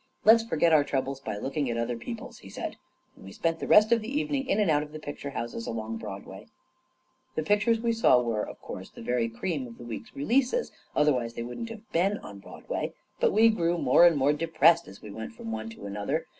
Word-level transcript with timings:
"Let's 0.25 0.43
forget 0.43 0.73
our 0.73 0.83
troubles 0.83 1.19
by 1.19 1.37
looking 1.37 1.69
at 1.69 1.77
other 1.77 1.95
people's," 1.95 2.39
he 2.39 2.49
said, 2.49 2.75
and 3.15 3.23
we 3.23 3.31
spent 3.31 3.59
the 3.59 3.67
rest 3.67 3.91
of 3.91 4.01
the 4.01 4.07
eve 4.11 4.31
ning 4.31 4.47
in 4.49 4.59
and 4.59 4.71
out 4.71 4.81
of 4.81 4.93
the 4.93 4.99
picture 4.99 5.29
houses 5.29 5.67
along 5.67 5.97
Broad 5.97 6.25
way. 6.25 6.47
The 7.35 7.43
pictures 7.43 7.79
we 7.79 7.91
saw 7.93 8.19
were, 8.19 8.41
of 8.41 8.59
course, 8.63 8.89
the 8.89 9.03
very 9.03 9.29
cream 9.29 9.67
of 9.67 9.77
the 9.77 9.83
week's 9.85 10.15
releases— 10.15 10.71
otherwise 10.95 11.35
they 11.35 11.43
wouldn't 11.43 11.69
have 11.69 11.87
been 11.91 12.17
on 12.17 12.39
Broadway; 12.39 12.93
but 13.19 13.31
we 13.31 13.49
grew 13.49 13.77
more 13.77 14.07
and 14.07 14.17
more 14.17 14.33
depressed 14.33 14.87
as 14.87 15.03
we 15.03 15.11
went 15.11 15.33
from 15.33 15.51
one 15.51 15.69
to 15.69 15.85
another. 15.85 16.25